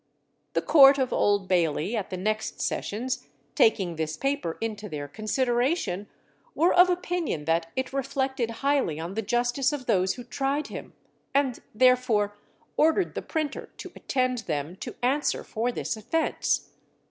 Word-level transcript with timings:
The 0.53 0.63
Court 0.63 0.97
of 0.97 1.13
Old 1.13 1.47
Bailey 1.47 1.95
at 1.95 2.09
the 2.09 2.17
next 2.17 2.59
sessions 2.59 3.27
taking 3.53 3.97
this 3.97 4.17
paper 4.17 4.57
into 4.59 4.89
their 4.89 5.07
consideration, 5.07 6.07
were 6.55 6.73
of 6.73 6.89
opinion 6.89 7.45
that 7.45 7.71
it 7.75 7.93
reflected 7.93 8.49
highly 8.65 8.99
on 8.99 9.13
the 9.13 9.21
justice 9.21 9.71
of 9.71 9.85
those 9.85 10.15
who 10.15 10.23
tried 10.23 10.69
him, 10.69 10.93
and 11.35 11.59
therefore 11.75 12.35
ordered 12.77 13.13
the 13.13 13.21
printer 13.21 13.69
to 13.77 13.91
attend 13.95 14.39
them 14.47 14.75
to 14.77 14.95
answer 15.03 15.43
for 15.43 15.71
this 15.71 15.95
offence. 15.95 16.71